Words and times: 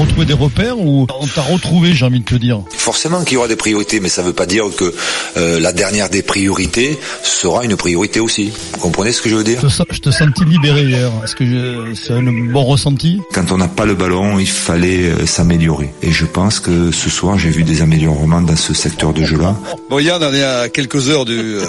On 0.00 0.04
retrouvé 0.04 0.24
des 0.24 0.32
repères 0.32 0.78
ou 0.78 1.06
on 1.20 1.26
t'a 1.26 1.42
retrouvé, 1.42 1.92
j'ai 1.92 2.06
envie 2.06 2.20
de 2.20 2.24
te 2.24 2.34
dire 2.34 2.62
Forcément 2.70 3.22
qu'il 3.22 3.34
y 3.34 3.36
aura 3.36 3.48
des 3.48 3.56
priorités, 3.56 4.00
mais 4.00 4.08
ça 4.08 4.22
ne 4.22 4.28
veut 4.28 4.32
pas 4.32 4.46
dire 4.46 4.64
que 4.74 4.94
euh, 5.36 5.60
la 5.60 5.74
dernière 5.74 6.08
des 6.08 6.22
priorités 6.22 6.98
sera 7.22 7.66
une 7.66 7.76
priorité 7.76 8.18
aussi. 8.18 8.50
Vous 8.72 8.78
comprenez 8.78 9.12
ce 9.12 9.20
que 9.20 9.28
je 9.28 9.34
veux 9.34 9.44
dire 9.44 9.60
Je 9.60 9.98
te, 9.98 10.10
sentis 10.10 10.46
libéré 10.46 10.84
hier. 10.84 11.10
Est-ce 11.22 11.36
que 11.36 11.92
c'est 11.94 12.14
un 12.14 12.22
bon 12.22 12.64
ressenti? 12.64 13.20
Quand 13.34 13.52
on 13.52 13.58
n'a 13.58 13.68
pas 13.68 13.84
le 13.84 13.94
ballon, 13.94 14.38
il 14.38 14.48
fallait 14.48 15.10
euh, 15.10 15.26
s'améliorer. 15.26 15.92
Et 16.00 16.12
je 16.12 16.24
pense 16.24 16.60
que 16.60 16.90
ce 16.92 17.10
soir, 17.10 17.38
j'ai 17.38 17.50
vu 17.50 17.62
des 17.62 17.82
améliorements 17.82 18.40
dans 18.40 18.56
ce 18.56 18.72
secteur 18.72 19.12
de 19.12 19.22
jeu-là. 19.22 19.54
Bon, 19.90 19.98
Yann, 19.98 20.22
on 20.22 20.32
est 20.32 20.42
à 20.42 20.70
quelques 20.70 21.10
heures 21.10 21.26
du... 21.26 21.38
Euh, 21.38 21.64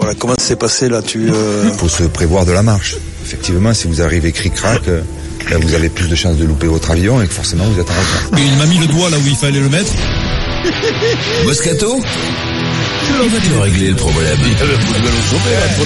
voilà, 0.00 0.16
comment 0.16 0.34
s'est 0.36 0.56
passé 0.56 0.88
là 0.88 1.00
tu, 1.00 1.30
euh... 1.30 1.62
Il 1.66 1.78
faut 1.78 1.88
se 1.88 2.02
prévoir 2.02 2.44
de 2.44 2.50
la 2.50 2.64
marche 2.64 2.96
effectivement, 3.24 3.72
si 3.72 3.86
vous 3.86 4.02
arrivez 4.02 4.32
cric-crac, 4.32 4.82
ben, 5.50 5.58
vous 5.60 5.74
avez 5.74 5.88
plus 5.88 6.08
de 6.08 6.14
chances 6.14 6.36
de 6.36 6.44
louper 6.44 6.66
votre 6.66 6.90
avion 6.90 7.20
et 7.22 7.26
que 7.26 7.32
forcément 7.32 7.64
vous 7.64 7.80
êtes 7.80 7.90
en 7.90 7.94
retard. 7.94 8.38
Et 8.38 8.42
il 8.44 8.56
m'a 8.58 8.66
mis 8.66 8.78
le 8.78 8.86
doigt 8.86 9.10
là 9.10 9.16
où 9.18 9.26
il 9.26 9.36
fallait 9.36 9.60
le 9.60 9.68
mettre. 9.68 9.92
Moscato 11.44 12.00
Comment 13.08 13.28
vas-tu 13.28 13.52
régler 13.60 13.88
le 13.90 13.96
problème? 13.96 14.38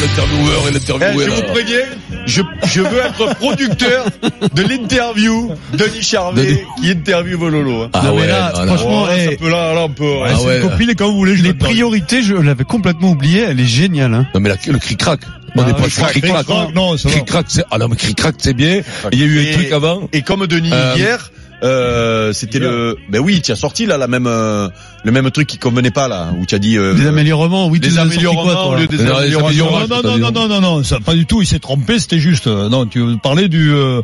L'intervieweur 0.01 0.69
et 0.69 0.71
Eh, 0.73 1.25
je 1.31 1.31
vous 1.31 1.43
préviens, 1.53 1.79
je, 2.27 2.43
je 2.67 2.81
veux 2.83 2.99
être 2.99 3.35
producteur 3.37 4.07
de 4.55 4.63
l'interview 4.63 5.51
de 5.73 5.79
Denis 5.79 6.03
Charvet 6.03 6.65
qui 6.81 6.91
interviewe 6.91 7.49
Lolo. 7.49 7.83
hein. 7.85 7.91
Ah 7.95 8.03
Non, 8.05 8.15
mais 8.15 8.21
ouais, 8.23 8.27
là, 8.29 8.53
non, 8.55 8.67
franchement, 8.67 9.03
Oh, 9.05 9.07
là, 9.07 9.13
eh, 9.19 9.25
ça 9.31 9.37
peut, 9.39 9.49
là, 9.51 9.75
là, 9.75 9.81
on 9.85 9.89
peut. 9.89 10.13
Ah 10.27 10.41
ouais, 10.43 10.61
copine 10.61 10.95
quand 10.97 11.09
vous 11.11 11.17
voulez, 11.17 11.37
je 11.37 11.43
Les 11.43 11.55
priorités, 11.55 12.23
je 12.23 12.35
l'avais 12.35 12.65
complètement 12.65 13.11
oublié. 13.11 13.47
Elle 13.49 13.61
est 13.61 13.65
géniale. 13.65 14.13
Hein. 14.15 14.27
Non 14.35 14.41
mais 14.41 14.51
la- 14.51 14.57
le 14.73 14.79
cric-crac. 14.79 15.21
On 15.57 15.63
Ah, 15.63 15.67
n'est 15.67 15.73
pas 15.73 15.81
cric-crac. 15.83 16.11
cric-crac, 16.11 16.47
non, 16.75 16.97
ça. 16.97 17.09
Cric-crac, 17.09 17.47
c'est, 17.49 17.65
ah 17.71 17.79
non, 17.79 17.89
mais 17.89 17.97
cric-crac, 17.97 18.35
c'est 18.39 18.55
bien. 18.55 18.83
Il 19.13 19.19
y 19.19 19.23
a 19.23 19.27
eu 19.27 19.49
un 19.49 19.53
truc 19.55 19.73
avant. 19.73 20.09
Et 20.13 20.23
comme 20.23 20.47
Denis 20.47 20.71
Euh, 20.73 20.95
hier, 20.97 21.31
euh, 21.63 22.33
c'était 22.35 22.59
le, 22.59 22.97
ben 23.11 23.21
oui, 23.21 23.41
tu 23.41 23.51
as 23.53 23.57
sorti 23.57 23.87
là 23.87 23.97
la 23.97 24.07
même, 24.09 24.27
euh, 24.27 24.69
le 25.05 25.13
même 25.13 25.31
truc 25.31 25.47
qui 25.47 25.57
convenait 25.57 25.91
pas 25.91 26.07
là, 26.09 26.29
où 26.39 26.45
tu 26.45 26.55
as 26.55 26.59
dit 26.59 26.77
euh, 26.77 26.93
Des 26.93 27.07
amélioraments, 27.07 27.69
oui. 27.69 27.81
des 27.81 27.89
quoi, 27.89 28.05
toi, 28.05 28.67
au 28.67 28.75
lieu 28.77 28.87
des 28.87 28.99
Non, 28.99 29.17
améliorations. 29.17 29.71
Non, 29.71 29.87
non, 30.03 30.19
non, 30.19 30.31
non, 30.31 30.49
non, 30.49 30.61
non, 30.61 30.85
ça, 30.85 30.99
pas 31.01 31.15
du 31.15 31.25
tout, 31.25 31.41
il 31.41 31.47
s'est 31.47 31.59
trompé, 31.59 31.99
c'était 31.99 32.19
juste, 32.19 32.47
euh, 32.47 32.69
non, 32.69 32.85
tu 32.85 33.03
parlais 33.23 33.49
du, 33.49 33.73
euh, 33.73 34.03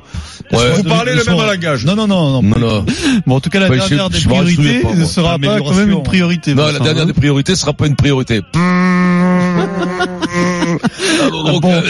Ouais. 0.50 0.70
Vous 0.76 0.82
de- 0.82 0.88
parlez 0.88 1.12
de 1.12 1.18
le 1.18 1.24
même 1.24 1.36
langage. 1.46 1.84
Non, 1.86 1.94
non, 1.94 2.06
non, 2.06 2.40
non. 2.40 2.42
Non, 2.42 2.58
non. 2.58 2.84
Bon, 3.26 3.36
en 3.36 3.40
tout 3.40 3.48
cas, 3.50 3.60
la 3.60 3.68
Ouais, 3.68 3.78
je- 3.80 3.88
dernière 3.88 4.10
des 4.10 4.18
je 4.18 4.28
priorités 4.28 4.80
pas, 4.80 4.94
ne 4.94 5.04
sera 5.04 5.38
pas 5.38 5.58
quand 5.60 5.74
même 5.74 5.90
une 5.90 6.02
priorité. 6.02 6.54
Non, 6.54 6.66
la 6.66 6.78
dernière 6.78 7.02
hein. 7.04 7.06
des 7.06 7.12
priorités 7.14 7.54
sera 7.54 7.72
pas 7.74 7.86
une 7.86 7.96
priorité. 7.96 8.40
Donc, 11.30 11.62
Bon. 11.62 11.82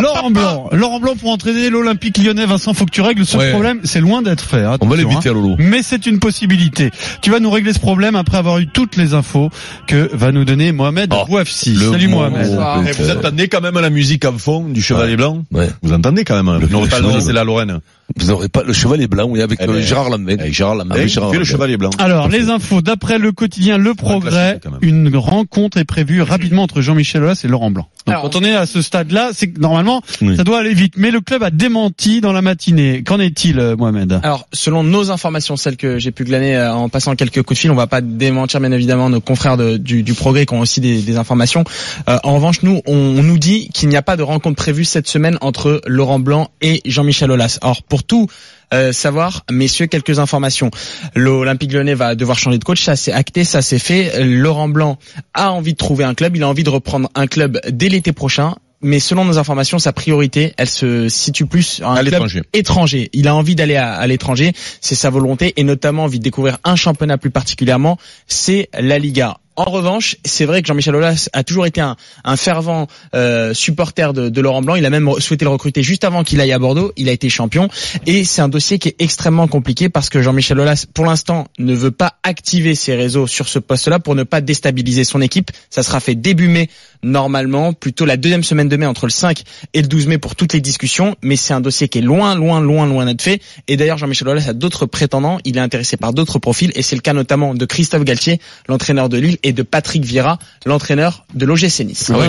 Laurent 0.00 0.30
Blanc, 0.30 0.68
Laurent 0.72 1.00
Blanc 1.00 1.14
pour 1.16 1.30
entraîner 1.30 1.70
l'Olympique 1.70 2.18
Lyonnais. 2.18 2.46
Vincent, 2.46 2.74
faut 2.74 2.84
que 2.84 2.90
tu 2.90 3.00
règles 3.00 3.24
ce 3.24 3.36
Ouais. 3.36 3.50
problème. 3.50 3.80
C'est 3.84 4.00
loin 4.00 4.22
d'être 4.22 4.44
fait. 4.44 4.64
On 4.80 4.86
va 4.86 4.96
l'éviter 4.96 5.28
hein. 5.28 5.32
Lolo. 5.34 5.54
Mais 5.58 5.82
c'est 5.82 6.06
une 6.06 6.18
possibilité. 6.18 6.90
Tu 7.22 7.30
vas 7.30 7.38
nous 7.40 7.50
régler 7.50 7.72
ce 7.72 7.78
problème 7.78 8.16
après 8.16 8.38
avoir 8.38 8.58
eu 8.58 8.66
toutes 8.66 8.96
les 8.96 9.14
infos 9.14 9.50
que 9.86 10.10
va 10.14 10.32
nous 10.32 10.44
donner 10.44 10.72
Mohamed 10.72 11.12
Oh, 11.14 11.24
Bouafsi. 11.26 11.74
le 11.74 11.90
Salut 11.92 12.08
Mohamed. 12.08 12.46
Et 12.88 12.92
vous 12.92 13.10
entendez 13.10 13.48
quand 13.48 13.60
même 13.60 13.78
la 13.78 13.90
musique 13.90 14.24
en 14.24 14.36
fond 14.36 14.64
du 14.64 14.82
Chevalier 14.82 15.16
Blanc 15.16 15.44
Ouais. 15.52 15.68
Vous 15.82 15.92
entendez 15.92 16.24
quand 16.24 16.34
même 16.36 16.48
hein 16.48 16.58
Le- 16.60 16.66
Non, 16.68 16.82
le 16.82 16.88
pas 16.88 16.96
cheval. 16.96 17.14
le- 17.14 17.20
c'est 17.20 17.32
la 17.32 17.44
Lorraine. 17.44 17.78
Vous 18.16 18.26
n'aurez 18.26 18.50
pas 18.50 18.62
le 18.62 18.74
chevalier 18.74 19.06
blanc, 19.06 19.24
oui, 19.30 19.40
avec 19.40 19.58
Eh 19.62 19.64
euh, 19.64 19.72
ben, 19.72 19.80
Gérard 19.82 20.10
Lambert. 20.10 20.36
Avec 20.38 20.52
Gérard 20.52 20.74
Lambert, 20.74 20.96
Ah 20.98 21.00
oui, 21.00 21.06
il 21.06 21.08
Gérard 21.08 21.30
le 21.30 21.38
Lambert. 21.38 21.46
Chevalier 21.50 21.76
Blanc. 21.78 21.90
Alors, 21.98 22.28
les 22.28 22.50
infos. 22.50 22.82
D'après 22.82 23.18
le 23.18 23.32
quotidien 23.32 23.78
Le 23.78 23.94
Progrès, 23.94 24.60
une 24.82 25.16
rencontre 25.16 25.78
est 25.78 25.84
prévue 25.84 26.20
rapidement 26.20 26.62
entre 26.64 26.82
Jean-Michel 26.82 27.22
Aulas 27.22 27.33
et 27.42 27.48
Laurent 27.48 27.70
Blanc. 27.70 27.88
Donc, 28.06 28.14
Alors, 28.16 28.22
quand 28.30 28.36
on 28.36 28.44
est 28.44 28.54
à 28.54 28.66
ce 28.66 28.82
stade-là, 28.82 29.30
c'est 29.32 29.48
que 29.48 29.58
normalement, 29.60 30.02
Oui. 30.20 30.36
ça 30.36 30.44
doit 30.44 30.58
aller 30.58 30.74
vite. 30.74 30.94
Mais 30.98 31.10
le 31.10 31.20
club 31.22 31.42
a 31.42 31.50
démenti 31.50 32.20
dans 32.20 32.32
la 32.32 32.42
matinée. 32.42 33.02
Qu'en 33.02 33.18
est-il, 33.18 33.58
euh, 33.58 33.76
Mohamed 33.76 34.20
Alors, 34.22 34.46
selon 34.52 34.84
nos 34.84 35.10
informations, 35.10 35.56
celles 35.56 35.76
que 35.78 35.98
j'ai 35.98 36.10
pu 36.10 36.24
glaner 36.24 36.54
euh, 36.56 36.74
en 36.74 36.88
passant 36.90 37.16
quelques 37.16 37.42
coups 37.42 37.56
de 37.56 37.60
fil, 37.62 37.70
on 37.70 37.74
va 37.74 37.86
pas 37.86 38.02
démentir 38.02 38.60
bien 38.60 38.72
évidemment 38.72 39.08
nos 39.08 39.20
confrères 39.22 39.56
de- 39.56 39.78
du, 39.78 40.02
du 40.02 40.12
Progrès 40.14 40.44
qui 40.46 40.54
ont 40.54 40.60
aussi 40.60 40.80
des, 40.80 41.00
des 41.00 41.16
informations. 41.16 41.64
Euh, 42.08 42.18
en 42.24 42.34
revanche, 42.34 42.62
nous, 42.62 42.82
on, 42.86 42.94
on 42.94 43.22
nous 43.22 43.38
dit 43.38 43.68
qu'il 43.72 43.88
n'y 43.88 43.96
a 43.96 44.02
pas 44.02 44.16
de 44.16 44.22
rencontre 44.22 44.56
prévue 44.56 44.84
cette 44.84 45.08
semaine 45.08 45.38
entre 45.40 45.80
Laurent 45.86 46.18
Blanc 46.18 46.50
et 46.60 46.82
Jean-Michel 46.84 47.30
Aulas. 47.30 47.58
Alors, 47.62 47.82
pour 47.82 48.04
tout 48.04 48.26
euh, 48.72 48.92
savoir, 48.92 49.44
messieurs, 49.50 49.86
quelques 49.86 50.18
informations. 50.18 50.70
L'Olympique 51.14 51.72
Lyonnais 51.72 51.94
va 51.94 52.14
devoir 52.14 52.38
changer 52.38 52.58
de 52.58 52.64
coach, 52.64 52.82
ça 52.82 52.96
c'est 52.96 53.12
acté, 53.12 53.44
ça 53.44 53.62
c'est 53.62 53.78
fait. 53.78 54.24
Laurent 54.24 54.68
Blanc 54.68 54.98
a 55.34 55.52
envie 55.52 55.72
de 55.72 55.78
trouver 55.78 56.04
un 56.04 56.14
club, 56.14 56.36
il 56.36 56.42
a 56.42 56.48
envie 56.48 56.64
de 56.64 56.70
reprendre 56.70 57.08
un 57.14 57.26
club 57.26 57.60
dès 57.68 57.88
l'été 57.88 58.12
prochain. 58.12 58.54
Mais 58.86 59.00
selon 59.00 59.24
nos 59.24 59.38
informations, 59.38 59.78
sa 59.78 59.94
priorité, 59.94 60.52
elle 60.58 60.68
se 60.68 61.08
situe 61.08 61.46
plus 61.46 61.80
à 61.82 62.02
l'étranger. 62.02 62.42
étranger. 62.52 63.08
Il 63.14 63.28
a 63.28 63.34
envie 63.34 63.54
d'aller 63.54 63.76
à, 63.76 63.94
à 63.94 64.06
l'étranger, 64.06 64.52
c'est 64.82 64.94
sa 64.94 65.08
volonté, 65.08 65.54
et 65.56 65.64
notamment 65.64 66.04
envie 66.04 66.18
de 66.18 66.24
découvrir 66.24 66.58
un 66.64 66.76
championnat 66.76 67.16
plus 67.16 67.30
particulièrement, 67.30 67.96
c'est 68.26 68.68
la 68.78 68.98
Liga. 68.98 69.38
En 69.56 69.70
revanche, 69.70 70.16
c'est 70.24 70.46
vrai 70.46 70.62
que 70.62 70.68
Jean-Michel 70.68 70.96
Aulas 70.96 71.28
a 71.32 71.44
toujours 71.44 71.64
été 71.64 71.80
un, 71.80 71.96
fervent 72.36 72.88
euh, 73.14 73.54
supporter 73.54 74.12
de, 74.12 74.28
de 74.28 74.40
Laurent 74.40 74.62
Blanc. 74.62 74.74
Il 74.74 74.84
a 74.84 74.90
même 74.90 75.08
souhaité 75.20 75.44
le 75.44 75.50
recruter 75.50 75.84
juste 75.84 76.02
avant 76.02 76.24
qu'il 76.24 76.40
aille 76.40 76.52
à 76.52 76.58
Bordeaux. 76.58 76.92
Il 76.96 77.08
a 77.08 77.12
été 77.12 77.28
champion 77.28 77.68
et 78.06 78.24
c'est 78.24 78.42
un 78.42 78.48
dossier 78.48 78.80
qui 78.80 78.88
est 78.88 78.96
extrêmement 78.98 79.46
compliqué 79.46 79.88
parce 79.88 80.08
que 80.08 80.20
Jean-Michel 80.22 80.58
Aulas, 80.58 80.86
pour 80.92 81.04
l'instant, 81.06 81.46
ne 81.60 81.72
veut 81.72 81.92
pas 81.92 82.14
activer 82.24 82.74
ses 82.74 82.96
réseaux 82.96 83.28
sur 83.28 83.46
ce 83.46 83.60
poste-là 83.60 84.00
pour 84.00 84.16
ne 84.16 84.24
pas 84.24 84.40
déstabiliser 84.40 85.04
son 85.04 85.20
équipe. 85.20 85.52
Ça 85.70 85.84
sera 85.84 86.00
fait 86.00 86.16
début 86.16 86.48
mai 86.48 86.68
normalement, 87.04 87.72
plutôt 87.72 88.06
la 88.06 88.16
deuxième 88.16 88.42
semaine 88.42 88.68
de 88.68 88.76
mai 88.76 88.86
entre 88.86 89.06
le 89.06 89.10
5 89.10 89.42
et 89.74 89.82
le 89.82 89.88
12 89.88 90.06
mai 90.08 90.18
pour 90.18 90.34
toutes 90.34 90.52
les 90.52 90.60
discussions. 90.60 91.14
Mais 91.22 91.36
c'est 91.36 91.54
un 91.54 91.60
dossier 91.60 91.88
qui 91.88 91.98
est 91.98 92.02
loin, 92.02 92.34
loin, 92.34 92.60
loin, 92.60 92.86
loin 92.86 93.04
d'être 93.04 93.22
fait. 93.22 93.40
Et 93.68 93.76
d'ailleurs, 93.76 93.98
Jean-Michel 93.98 94.28
Aulas 94.28 94.48
a 94.48 94.52
d'autres 94.52 94.86
prétendants. 94.86 95.38
Il 95.44 95.56
est 95.56 95.60
intéressé 95.60 95.96
par 95.96 96.12
d'autres 96.12 96.38
profils 96.38 96.72
et 96.74 96.82
c'est 96.82 96.96
le 96.96 97.02
cas 97.02 97.12
notamment 97.12 97.54
de 97.54 97.64
Christophe 97.66 98.04
Galtier, 98.04 98.40
l'entraîneur 98.68 99.08
de 99.08 99.18
Lille, 99.18 99.38
et 99.44 99.52
de 99.52 99.62
Patrick 99.62 100.04
Vieira, 100.04 100.38
l'entraîneur 100.66 101.24
de 101.34 101.46
l'OGC 101.46 101.80
Nice. 101.84 102.10
Ah 102.12 102.18
ouais, 102.18 102.26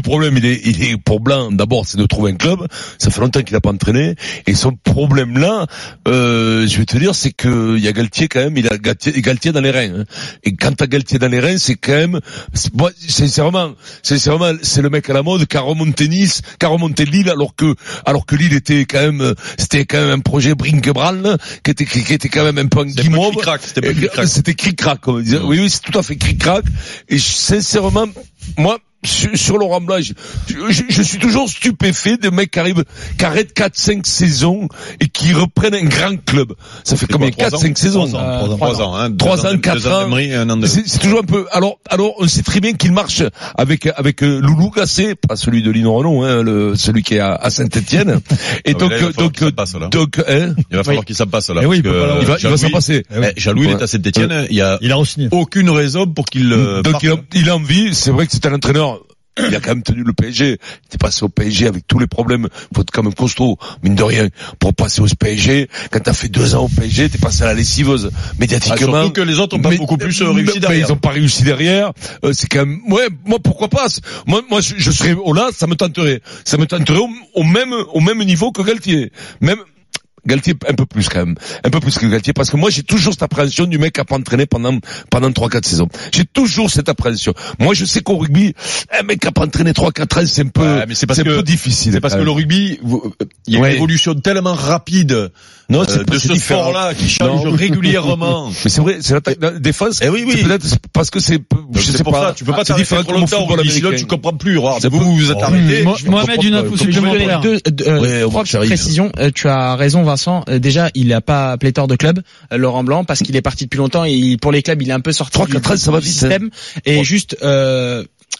problème, 0.01 0.35
il 0.37 0.45
est, 0.45 0.61
il 0.65 0.83
est 0.83 0.97
pour 0.97 1.19
Blanc. 1.19 1.51
D'abord, 1.51 1.85
c'est 1.85 1.97
de 1.97 2.05
trouver 2.05 2.31
un 2.31 2.35
club. 2.35 2.67
Ça 2.97 3.09
fait 3.11 3.21
longtemps 3.21 3.41
qu'il 3.43 3.53
n'a 3.53 3.61
pas 3.61 3.69
entraîné. 3.69 4.15
Et 4.47 4.53
son 4.55 4.73
problème 4.73 5.37
là, 5.37 5.67
euh, 6.07 6.67
je 6.67 6.77
vais 6.77 6.85
te 6.85 6.97
dire, 6.97 7.13
c'est 7.15 7.31
que 7.31 7.77
il 7.77 7.83
y 7.83 7.87
a 7.87 7.91
Galtier 7.93 8.27
quand 8.27 8.39
même. 8.39 8.57
Il 8.57 8.67
a 8.67 8.77
Galtier, 8.77 9.13
Galtier 9.21 9.51
dans 9.51 9.61
les 9.61 9.71
reins. 9.71 9.91
hein. 10.01 10.03
Et 10.43 10.55
quand 10.55 10.75
t'as 10.75 10.87
Galtier 10.87 11.19
dans 11.19 11.27
les 11.29 11.39
reins, 11.39 11.57
c'est 11.57 11.75
quand 11.75 11.93
même, 11.93 12.19
c'est- 12.53 12.73
moi, 12.73 12.91
sincèrement, 13.07 13.71
sincèrement, 14.03 14.51
c'est 14.61 14.81
le 14.81 14.89
mec 14.89 15.09
à 15.09 15.13
la 15.13 15.21
mode 15.23 15.45
qui 15.45 15.55
a 15.57 15.61
remonté 15.61 16.07
Nice, 16.07 16.41
qui 16.59 16.65
a 16.65 16.69
remonté 16.69 17.05
Lille, 17.05 17.29
alors 17.29 17.55
que, 17.55 17.75
alors 18.05 18.25
que 18.25 18.35
Lille 18.35 18.53
était 18.53 18.85
quand 18.85 18.99
même, 19.01 19.33
c'était 19.57 19.85
quand 19.85 20.01
même 20.01 20.09
un 20.09 20.19
projet 20.19 20.55
Brinkebral, 20.55 21.37
qui 21.63 21.71
était, 21.71 21.85
qui, 21.85 21.99
était 22.13 22.29
quand 22.29 22.43
même 22.43 22.57
un 22.57 22.65
peu 22.67 22.79
en 22.79 22.85
guimauve. 22.85 23.35
C'était 24.25 24.53
cric-crac. 24.53 24.99
Comme 25.01 25.15
on 25.15 25.19
disait. 25.19 25.39
Oui, 25.39 25.59
oui, 25.59 25.69
c'est 25.69 25.81
tout 25.81 25.97
à 25.97 26.03
fait 26.03 26.15
cric-crac. 26.15 26.63
Et 27.09 27.17
je- 27.17 27.23
sincèrement, 27.23 28.07
moi, 28.57 28.79
sur, 29.03 29.35
sur 29.37 29.57
Laurent 29.57 29.81
Blanc, 29.81 29.97
je, 29.99 30.13
je- 30.69 30.83
je 30.89 31.01
suis 31.01 31.17
toujours 31.19 31.49
stupéfait 31.49 32.17
de 32.17 32.29
mecs 32.29 32.51
qui 32.51 32.59
arrivent, 32.59 32.83
qui 33.17 33.25
arrêtent 33.25 33.55
4-5 33.55 34.05
saisons 34.05 34.67
et 34.99 35.07
qui 35.07 35.33
reprennent 35.33 35.73
un 35.75 35.83
grand 35.85 36.17
club. 36.23 36.53
Ça 36.83 36.95
fait 36.95 37.07
combien 37.07 37.31
quoi, 37.31 37.47
trois 37.49 37.59
4-5 37.59 37.77
saisons? 37.77 38.07
Trois 38.07 38.19
ans, 38.19 38.23
Euh, 38.23 38.37
trois 38.37 38.49
ans, 38.49 38.57
trois 38.57 38.67
trois 38.73 38.85
ans, 38.85 38.95
hein, 38.95 39.11
Trois 39.17 39.35
deux 39.37 39.87
ans, 39.87 40.17
et 40.17 40.67
C'est 40.67 40.99
toujours 40.99 41.19
un 41.19 41.23
peu. 41.25 41.45
Alors, 41.51 41.79
alors, 41.89 42.13
on 42.19 42.27
sait 42.27 42.43
très 42.43 42.59
bien 42.59 42.73
qu'il 42.73 42.91
marche 42.91 43.23
avec 43.57 43.87
avec 43.95 44.23
euh, 44.23 44.39
Loulou 44.39 44.71
Gassé, 44.71 45.15
pas 45.15 45.35
celui 45.35 45.61
de 45.63 45.71
Lino 45.71 45.93
Renault, 45.93 46.23
hein, 46.23 46.41
le, 46.43 46.75
celui 46.75 47.03
qui 47.03 47.15
est 47.15 47.19
à, 47.19 47.49
Saint-Étienne. 47.49 48.19
Et 48.65 48.71
Ah, 48.71 48.73
donc, 48.73 48.89
mais 48.91 48.99
là, 48.99 49.01
il 49.01 49.03
va 49.03 49.07
euh, 49.09 49.11
falloir 49.13 49.29
donc, 49.29 49.33
qu'il 49.33 49.45
s'en 49.47 49.51
passe, 49.51 49.75
là. 49.75 49.87
donc, 49.87 50.19
hein, 50.27 50.53
Il 50.69 50.77
va 50.77 50.83
falloir 50.83 51.05
qu'il 51.05 51.15
s'en 51.15 51.25
passe 51.27 51.49
là. 51.49 51.61
Eh 51.63 51.65
oui, 51.65 51.77
il 51.77 51.83
parce 51.83 51.95
que, 51.95 52.25
va, 52.25 52.37
il 52.41 52.47
va 52.49 52.57
s'en 52.57 52.69
passer. 52.69 53.03
Eh, 53.15 53.39
Jaloui, 53.39 53.65
il 53.65 53.71
est 53.71 53.81
à 53.81 53.87
Saint-Etienne. 53.87 54.47
Il 54.49 54.55
y 54.55 54.61
a 54.61 54.77
Il 54.81 54.91
a 54.91 54.95
re-signé. 54.95 55.27
aucune 55.31 55.69
raison 55.69 56.05
pour 56.07 56.25
qu'il 56.25 56.51
euh, 56.53 56.81
Donc 56.81 56.93
parte. 56.93 57.03
il 57.03 57.11
a, 57.11 57.15
il 57.35 57.49
a 57.49 57.55
envie, 57.55 57.93
c'est 57.95 58.11
vrai 58.11 58.25
que 58.25 58.31
c'est 58.33 58.45
un 58.45 58.53
entraîneur. 58.53 58.90
Il 59.37 59.55
a 59.55 59.59
quand 59.61 59.69
même 59.69 59.83
tenu 59.83 60.03
le 60.03 60.13
PSG. 60.13 60.57
Il 60.91 60.97
passé 60.97 61.23
au 61.23 61.29
PSG 61.29 61.65
avec 61.67 61.87
tous 61.87 61.99
les 61.99 62.07
problèmes. 62.07 62.47
Faut 62.75 62.81
être 62.81 62.91
quand 62.91 63.01
même 63.03 63.13
costaud, 63.13 63.57
mine 63.81 63.95
de 63.95 64.03
rien, 64.03 64.27
pour 64.59 64.73
passer 64.73 65.01
au 65.01 65.05
PSG. 65.05 65.69
Quand 65.89 65.99
t'as 66.01 66.13
fait 66.13 66.27
deux 66.27 66.53
ans 66.55 66.65
au 66.65 66.67
PSG, 66.67 67.09
t'es 67.09 67.17
passé 67.17 67.43
à 67.43 67.47
la 67.47 67.53
lessiveuse. 67.53 68.11
Ah, 68.13 68.33
Médiatiquement. 68.39 68.75
surtout 69.03 69.11
que 69.11 69.21
les 69.21 69.39
autres 69.39 69.55
ont 69.55 69.61
pas 69.61 69.69
Mais- 69.69 69.77
beaucoup 69.77 69.97
plus 69.97 70.21
euh, 70.21 70.31
réussi 70.31 70.59
derrière. 70.59 70.87
ils 70.87 70.91
ont 70.91 70.97
pas 70.97 71.09
réussi 71.11 71.43
derrière. 71.43 71.93
Euh, 72.25 72.33
c'est 72.33 72.47
quand 72.47 72.65
même, 72.65 72.81
ouais, 72.89 73.07
moi 73.25 73.39
pourquoi 73.41 73.69
pas? 73.69 73.87
Moi, 74.27 74.41
moi, 74.49 74.59
je, 74.61 74.75
je 74.77 74.91
serais 74.91 75.13
au 75.13 75.33
là, 75.33 75.49
ça 75.55 75.65
me 75.67 75.75
tenterait. 75.75 76.21
Ça 76.43 76.57
me 76.57 76.65
tenterait 76.65 76.99
au, 76.99 77.09
au 77.33 77.43
même, 77.43 77.73
au 77.93 77.99
même 78.01 78.19
niveau 78.23 78.51
que 78.51 78.61
Galtier. 78.61 79.11
Même, 79.39 79.59
Galtier 80.25 80.53
un 80.69 80.73
peu 80.73 80.85
plus 80.85 81.09
quand 81.09 81.25
même, 81.25 81.35
un 81.63 81.69
peu 81.71 81.79
plus 81.79 81.97
que 81.97 82.05
Galtier 82.05 82.31
parce 82.33 82.49
que 82.51 82.57
moi 82.57 82.69
j'ai 82.69 82.83
toujours 82.83 83.13
cette 83.13 83.23
appréhension 83.23 83.65
du 83.65 83.77
mec 83.79 83.93
qui 83.93 84.01
a 84.01 84.05
pas 84.05 84.15
entraîné 84.17 84.45
pendant 84.45 84.77
pendant 85.09 85.31
trois 85.31 85.49
quatre 85.49 85.65
saisons. 85.65 85.87
J'ai 86.13 86.25
toujours 86.25 86.69
cette 86.69 86.89
appréhension. 86.89 87.33
Moi 87.59 87.73
je 87.73 87.85
sais 87.85 88.01
qu'au 88.01 88.17
rugby, 88.17 88.53
un 88.99 89.03
mec 89.03 89.19
qui 89.19 89.27
a 89.27 89.31
pas 89.31 89.45
entraîné 89.45 89.73
trois 89.73 89.91
quatre 89.91 90.19
ans, 90.19 90.23
c'est 90.25 90.43
un 90.43 90.47
peu 90.49 90.61
Ouais, 90.61 90.85
mais 90.87 90.93
c'est 90.95 91.07
parce 91.07 91.19
un 91.19 91.23
que- 91.23 91.37
peu 91.37 91.43
difficile. 91.43 91.93
C'est 91.93 92.01
parce 92.01 92.13
que 92.15 92.19
le 92.21 92.29
rugby, 92.31 92.79
il 93.47 93.53
y 93.53 93.57
a 93.57 93.61
Ouais. 93.61 93.71
une 93.71 93.75
évolution 93.77 94.13
tellement 94.13 94.53
rapide 94.53 95.31
non, 95.71 95.83
euh, 95.89 96.03
de 96.03 96.17
ce 96.17 96.35
sport-là 96.35 96.93
qui 96.93 97.09
change 97.09 97.45
Non. 97.45 97.51
régulièrement. 97.51 98.51
Mais 98.63 98.69
c'est 98.69 98.81
vrai, 98.81 98.97
c'est 99.01 99.13
l'attaque, 99.13 99.37
la 99.41 99.51
défense. 99.51 99.99
Eh 100.03 100.09
oui, 100.09 100.23
oui. 100.25 100.33
c'est 100.37 100.43
peut-être 100.43 100.65
parce 100.93 101.09
que 101.09 101.19
c'est, 101.19 101.39
je 101.73 101.81
sais 101.81 102.03
pour 102.03 102.13
pas. 102.13 102.27
ça, 102.27 102.33
tu 102.33 102.43
peux 102.43 102.51
pas 102.51 102.59
c'est 102.65 102.73
t'arrêter 102.73 102.95
trop 103.03 103.13
longtemps 103.13 103.47
sinon 103.67 103.91
tu 103.97 104.05
comprends 104.05 104.33
plus. 104.33 104.57
Regarde, 104.57 104.85
vous, 104.85 104.99
vous 104.99 105.15
vous 105.15 105.31
êtes 105.31 105.41
arrêté. 105.41 105.83
Mohamed, 105.83 106.43
une 106.43 106.55
info 106.55 106.77
supplémentaire. 106.77 107.41
euh, 107.87 108.27
trois 108.27 108.43
précisions. 108.43 109.11
Euh, 109.17 109.31
tu 109.33 109.47
as 109.47 109.75
raison, 109.75 110.03
Vincent. 110.03 110.43
Euh, 110.49 110.59
déjà, 110.59 110.89
il 110.93 111.11
a 111.13 111.21
pas 111.21 111.57
pléthore 111.57 111.87
de 111.87 111.95
club, 111.95 112.21
euh, 112.51 112.57
Laurent 112.57 112.83
Blanc, 112.83 113.03
parce 113.03 113.21
qu'il 113.21 113.35
est 113.35 113.41
parti 113.41 113.65
depuis 113.65 113.77
longtemps 113.77 114.03
et 114.03 114.37
pour 114.37 114.51
les 114.51 114.61
clubs, 114.61 114.81
il 114.81 114.89
est 114.89 114.93
un 114.93 114.99
peu 114.99 115.11
sorti 115.11 115.39
du, 115.45 116.01
système. 116.01 116.49
Et 116.85 117.03
juste, 117.03 117.37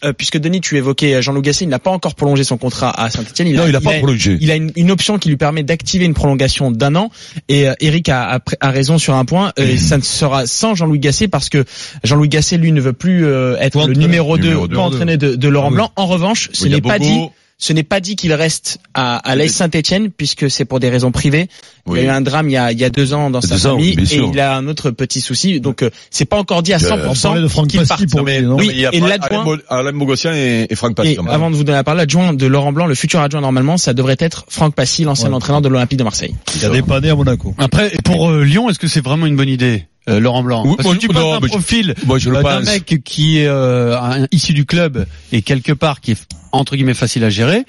euh, 0.04 0.08
euh, 0.08 0.12
puisque 0.12 0.38
Denis, 0.38 0.60
tu 0.60 0.76
évoquais 0.76 1.22
Jean-Loup 1.22 1.42
Gasset, 1.42 1.64
il 1.64 1.68
n'a 1.68 1.78
pas 1.78 1.90
encore 1.90 2.14
prolongé 2.14 2.44
son 2.44 2.58
contrat 2.58 2.90
à 2.90 3.10
Saint-Etienne. 3.10 3.52
Non, 3.54 3.66
il 3.66 3.76
a 3.76 3.80
pas 3.80 3.98
prolongé. 3.98 4.36
Il 4.40 4.50
a 4.50 4.56
une, 4.56 4.72
une 4.76 4.90
option 4.90 5.18
qui 5.18 5.28
lui 5.28 5.36
permet 5.36 5.62
d'activer 5.62 6.04
une 6.04 6.14
prolongation 6.14 6.70
d'un 6.70 6.94
an. 6.96 7.10
Et 7.48 7.68
euh, 7.68 7.74
Eric 7.80 8.08
a, 8.08 8.36
a, 8.36 8.40
a 8.60 8.70
raison 8.70 8.98
sur 8.98 9.14
un 9.14 9.24
point. 9.24 9.52
Euh, 9.58 9.76
ça 9.76 9.96
ne 9.96 10.02
sera 10.02 10.46
sans 10.46 10.74
Jean-Louis 10.74 10.98
Gasset 10.98 11.28
parce 11.28 11.48
que 11.48 11.64
Jean-Louis 12.04 12.28
Gasset, 12.28 12.58
lui, 12.58 12.72
ne 12.72 12.80
veut 12.80 12.92
plus 12.92 13.24
euh, 13.26 13.56
être 13.58 13.86
le 13.86 13.94
numéro 13.94 14.36
2, 14.36 14.42
Numéro 14.42 14.68
pas 14.68 14.80
entraîné 14.80 15.16
de, 15.16 15.34
de 15.34 15.48
Laurent 15.48 15.68
Oui. 15.68 15.74
Blanc. 15.76 15.92
En 15.96 16.06
revanche, 16.06 16.48
ce 16.52 16.66
Il 16.66 16.72
a 16.72 16.76
n'est 16.76 16.82
pas 16.82 16.98
dit 16.98 17.20
ce 17.64 17.72
n'est 17.72 17.84
pas 17.84 18.00
dit 18.00 18.16
qu'il 18.16 18.32
reste 18.32 18.80
à, 18.92 19.18
à 19.18 19.36
l'AS 19.36 19.52
Saint-Etienne 19.52 20.10
puisque 20.10 20.50
c'est 20.50 20.64
pour 20.64 20.80
des 20.80 20.90
raisons 20.90 21.12
privées. 21.12 21.46
Oui. 21.86 22.00
Il 22.00 22.04
y 22.04 22.08
a 22.08 22.12
eu 22.12 22.14
un 22.16 22.20
drame 22.20 22.48
il 22.48 22.52
y 22.52 22.56
a, 22.56 22.72
il 22.72 22.78
y 22.80 22.84
a 22.84 22.90
deux 22.90 23.14
ans 23.14 23.30
dans 23.30 23.38
Il 23.38 23.48
y 23.50 23.52
a 23.52 23.56
sa 23.58 23.68
ans, 23.68 23.72
famille 23.76 23.90
et 23.98 24.16
il 24.16 24.40
a 24.40 24.56
un 24.56 24.66
autre 24.66 24.90
petit 24.90 25.20
souci. 25.20 25.60
Donc 25.60 25.82
euh, 25.82 25.90
c'est 26.10 26.24
pas 26.24 26.38
encore 26.38 26.64
dit 26.64 26.72
à 26.72 26.78
On 26.78 26.88
parlait 26.88 27.04
100% 27.12 27.42
de 27.42 27.46
Franck 27.48 27.68
qu'il 27.68 27.86
parte. 27.86 28.04
pour 28.10 28.18
Non, 28.20 28.24
mais, 28.26 28.40
lui, 28.40 28.46
non 28.48 28.56
Oui, 28.56 28.66
mais 28.66 28.72
il 28.74 28.80
y 28.80 28.86
a 28.86 28.92
et 28.92 28.98
l'adjoint- 28.98 29.28
Alain 29.30 29.44
Bo- 29.44 29.56
Alain 29.68 29.92
Bogossian 29.92 30.32
et, 30.34 30.66
et 30.68 30.74
Franck 30.74 30.96
Passy. 30.96 31.10
Et 31.12 31.14
quand 31.16 31.22
même. 31.22 31.32
avant 31.32 31.50
de 31.50 31.54
vous 31.54 31.62
donner 31.62 31.76
la 31.78 31.84
parole, 31.84 31.98
l'adjoint 31.98 32.32
de 32.32 32.46
Laurent 32.46 32.72
Blanc, 32.72 32.86
le 32.86 32.96
futur 32.96 33.20
adjoint 33.20 33.40
normalement, 33.40 33.76
ça 33.76 33.94
devrait 33.94 34.16
être 34.18 34.44
Franck 34.48 34.74
Passy, 34.74 35.04
l'ancien 35.04 35.28
Ouais. 35.28 35.34
entraîneur 35.36 35.62
de 35.62 35.68
l'Olympique 35.68 35.98
de 35.98 36.04
Marseille. 36.04 36.34
Il 36.56 36.64
a 36.66 36.68
dépanné 36.68 37.10
à 37.10 37.14
Monaco. 37.14 37.54
Après, 37.58 37.90
pour 38.04 38.28
euh, 38.30 38.42
Lyon, 38.44 38.68
est-ce 38.70 38.78
que 38.80 38.88
c'est 38.88 39.04
vraiment 39.04 39.26
une 39.26 39.36
bonne 39.36 39.48
idée, 39.48 39.86
euh, 40.08 40.20
Laurent 40.20 40.42
Blanc 40.42 40.62
Oui, 40.66 40.74
Parce 40.76 40.86
moi, 40.86 40.94
que 40.96 41.00
tu 41.00 41.08
non, 41.08 41.34
un 41.34 41.40
je- 41.42 41.46
profil 41.46 41.94
Moi, 42.06 42.18
je 42.18 42.30
le 42.30 42.36
euh, 42.38 42.42
d'un 42.42 42.60
mec 42.60 43.00
qui 43.04 43.38
est 43.38 43.46
euh, 43.46 44.26
issu 44.32 44.52
du 44.52 44.64
club 44.66 45.06
et 45.32 45.42
quelque 45.42 45.72
part 45.72 46.00
qui 46.00 46.12
est 46.12 46.26
entre 46.54 46.76
guillemets 46.76 46.92
facile 46.92 47.24
à 47.24 47.30
gérer, 47.30 47.64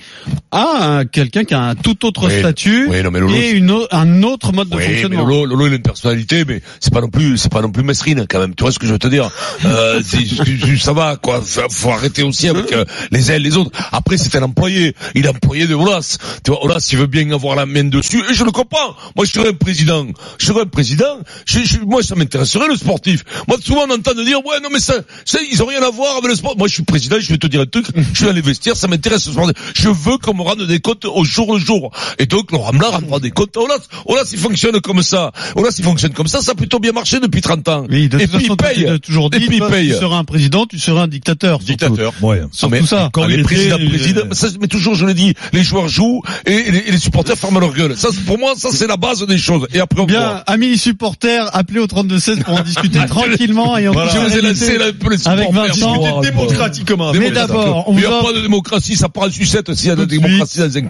à 0.52 0.98
un- 0.98 1.06
quelqu'un 1.06 1.46
qui 1.46 1.54
a 1.54 1.62
un 1.62 1.74
tout 1.74 2.06
autre 2.06 2.28
Oui. 2.28 2.40
statut 2.40 2.88
Oui, 2.90 3.02
non, 3.02 3.12
mais 3.12 3.22
Lolo, 3.22 3.34
et 3.34 3.52
une 3.52 3.72
au- 3.72 3.88
un 3.92 4.24
autre 4.24 4.52
mode 4.52 4.68
de 4.68 4.78
fonctionnement. 4.78 5.22
Lolo, 5.26 5.46
Lolo, 5.46 5.68
il 5.68 5.72
a 5.72 5.76
une 5.78 5.82
personnalité, 5.82 6.44
mais 6.46 6.62
c'est 6.82 6.92
pas 6.94 7.00
non 7.00 7.08
plus, 7.08 7.38
c'est 7.38 7.50
pas 7.50 7.62
non 7.62 7.72
plus 7.72 7.82
mesrine 7.84 8.26
quand 8.30 8.40
même. 8.40 8.54
Tu 8.56 8.62
vois 8.64 8.74
ce 8.74 8.80
que 8.80 8.86
je 8.86 8.92
veux 8.92 9.00
te 9.00 9.08
dire? 9.08 9.32
Euh, 9.64 10.02
Ça 10.82 10.92
va, 10.92 11.16
quoi. 11.16 11.42
Faut, 11.42 11.62
faut 11.70 11.92
arrêter 11.92 12.24
aussi 12.24 12.50
avec 12.50 12.74
euh, 12.74 12.84
les 13.12 13.32
uns 13.32 13.36
et 13.36 13.40
les 13.40 13.56
autres. 13.56 13.72
Après, 13.94 14.18
c'est 14.18 14.36
un 14.38 14.44
employé. 14.44 14.96
Il 15.16 15.26
est 15.26 15.30
employé 15.30 15.66
de 15.66 15.76
Olas. 15.76 16.18
Tu 16.44 16.52
vois, 16.52 16.66
Olas, 16.66 16.86
il 16.92 16.98
veut 16.98 17.08
bien 17.08 17.32
avoir 17.32 17.56
la 17.56 17.66
main 17.66 17.86
dessus, 17.86 18.22
et 18.30 18.34
je 18.34 18.44
le 18.44 18.52
comprends. 18.52 18.96
Moi, 19.16 19.24
je 19.24 19.32
serais 19.32 19.50
un 19.50 19.54
président. 19.54 20.06
Je 20.40 20.46
serais 20.48 20.64
un 20.64 20.66
président. 20.66 21.20
Je, 21.46 21.60
je- 21.64 21.80
moi, 21.86 22.04
ça 22.04 22.16
m'intéresserait 22.24 22.68
le 22.68 22.76
sportif. 22.76 23.24
Moi, 23.48 23.58
souvent, 23.64 23.82
on 23.88 23.94
entend 23.94 24.14
dire, 24.14 24.40
ouais, 24.46 24.60
non, 24.62 24.70
mais 24.72 24.80
ça, 24.80 24.96
ça, 25.26 25.40
ils 25.52 25.62
ont 25.62 25.66
rien 25.66 25.82
à 25.84 25.90
voir 25.90 26.18
avec 26.18 26.30
le 26.30 26.36
sport. 26.36 26.58
Moi, 26.58 26.68
je 26.68 26.74
suis 26.74 26.84
président. 26.84 27.18
Je 27.20 27.30
vais 27.30 27.38
te 27.38 27.48
dire 27.48 27.62
un 27.62 27.66
truc. 27.66 27.86
Je 27.96 28.18
suis 28.18 28.26
dans 28.26 28.32
les 28.34 28.42
vestiaires. 28.42 28.76
Ça 28.76 28.88
m'intéresse 28.88 29.28
le 29.28 29.34
sport. 29.34 29.52
Je 29.76 29.90
veux 29.90 30.18
qu'on 30.18 30.34
me 30.34 30.42
rende 30.42 30.66
des 30.66 30.80
comptes 30.80 31.06
au 31.06 31.24
jour 31.24 31.54
le 31.54 31.60
jour. 31.60 31.92
Et 32.20 32.26
donc, 32.26 32.52
Laurent 32.52 32.72
Blanc 32.74 32.92
rendra 32.92 33.20
des 33.20 33.32
comptes 33.32 33.56
Olas. 33.58 33.80
Olas, 34.06 34.30
il 34.32 34.40
fonctionne 34.40 34.80
comme 34.82 35.02
ça. 35.04 35.32
Olas, 35.56 35.76
il 35.78 35.84
fonctionne 35.86 36.14
comme 36.14 36.28
ça. 36.28 36.42
Ça 36.42 36.52
a 36.52 36.56
plutôt 36.56 36.80
bien 36.80 36.92
marché 36.92 37.20
depuis 37.20 37.42
30 37.42 37.68
ans. 37.70 37.86
Oui, 37.90 38.10
de 38.10 38.18
et 38.20 38.28
toute 38.28 38.38
puis, 38.38 38.48
façon, 38.48 38.58
il 38.78 38.86
paye. 38.86 39.00
toujours 39.00 39.30
dit, 39.30 39.38
et 39.38 39.48
puis, 39.48 39.58
toi, 39.60 39.70
paye. 39.70 39.90
tu 39.90 39.96
seras 39.96 40.18
un 40.18 40.24
président, 40.24 40.66
tu 40.66 40.80
seras 40.80 41.04
un 41.04 41.08
dictateur. 41.08 41.60
Dictateur. 41.60 42.14
Ouais. 42.22 42.42
Surtout 42.52 42.76
Ah, 42.76 42.80
mais, 42.82 42.88
ça. 42.88 43.10
Quand 43.14 43.24
ah, 43.24 43.28
les 43.28 43.44
présidents, 43.44 43.78
il- 43.80 43.90
présidents, 43.90 44.22
mais, 44.30 44.36
ça, 44.36 44.48
toujours 44.70 44.96
je 44.96 45.06
le 45.06 45.14
dis, 45.14 45.34
les 45.52 45.64
joueurs 45.64 45.88
jouent 45.88 46.22
et 46.46 46.72
les, 46.72 46.78
et 46.80 46.92
les 46.92 46.98
supporters 46.98 47.36
ferment 47.38 47.60
leur 47.60 47.74
gueule. 47.74 47.96
Ça, 47.98 48.10
pour 48.26 48.38
moi, 48.40 48.54
ça 48.58 48.70
c'est 48.72 48.88
la 48.88 48.98
base 48.98 49.26
des 49.26 49.38
choses. 49.38 49.68
Et 49.74 49.80
après 49.80 50.02
on 50.02 50.06
Bien, 50.06 50.20
voit. 50.20 50.38
amis 50.48 50.78
supporters, 50.78 51.50
appelez 51.56 51.80
au 51.80 51.88
32-16 52.18 52.44
pour 52.44 52.54
en 52.56 52.62
discuter 52.64 53.00
tranquillement 53.08 53.78
et 53.78 53.88
en 53.88 53.94
Je 53.94 54.18
vous 54.18 54.38
ai 54.38 54.42
lancé 54.42 54.78
là, 54.78 54.86
un 54.88 54.94
peu 54.94 55.10
les 55.10 55.28
Avec. 55.28 55.52
Vincent. 55.52 55.98
Discuter 55.98 56.32
Démocratiquement. 56.32 57.12
Mais 57.14 57.32
d'abord, 57.32 57.90
on 57.90 57.94
Il 57.94 58.00
n'y 58.00 58.06
a 58.06 58.22
pas 58.22 58.34
de 58.34 58.42
démocratie, 58.42 58.96
ça 58.96 59.10
part 59.10 59.26
en 59.26 59.32
sucette 59.32 59.74
s'il 59.74 59.88
y 59.88 59.92
a 59.92 59.96
de 59.96 60.04
de 60.04 60.06
démocratie 60.06 60.60
dans 60.60 60.66
un 60.66 60.82
club. 60.82 60.90